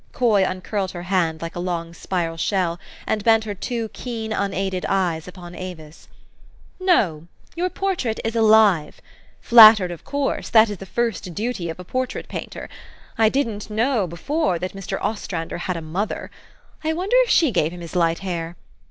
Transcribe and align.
Coy 0.13 0.43
uncurled 0.43 0.89
her 0.93 1.03
hand 1.03 1.43
like 1.43 1.55
a 1.55 1.59
long 1.59 1.93
spiral 1.93 2.35
shell, 2.35 2.79
and 3.05 3.23
bent 3.23 3.43
her 3.43 3.53
two 3.53 3.89
keen, 3.89 4.33
unaided 4.33 4.83
eyes 4.89 5.27
upon 5.27 5.53
Avis. 5.53 6.07
"No: 6.79 7.27
your 7.55 7.69
portrait 7.69 8.19
is 8.23 8.35
alive. 8.35 8.99
Flattered, 9.41 9.91
of 9.91 10.03
course: 10.03 10.49
that 10.49 10.71
is 10.71 10.77
the 10.77 10.87
first 10.87 11.35
duty 11.35 11.69
of 11.69 11.79
a 11.79 11.83
portrait 11.83 12.27
painter. 12.27 12.67
I 13.15 13.29
didn't 13.29 13.69
know 13.69 14.07
before, 14.07 14.57
that 14.57 14.73
Mr. 14.73 14.97
Ostrander 14.99 15.59
had 15.59 15.77
a 15.77 15.83
mother. 15.83 16.31
I 16.83 16.93
wonder 16.93 17.17
if 17.19 17.29
she 17.29 17.51
gave 17.51 17.71
him 17.71 17.81
his 17.81 17.95
light 17.95 18.19
hair. 18.25 18.55